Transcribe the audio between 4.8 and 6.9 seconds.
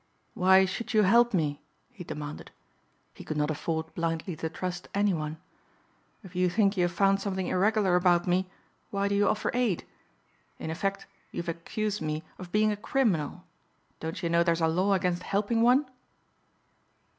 any one. "If you think you